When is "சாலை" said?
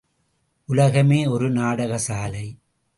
1.97-2.47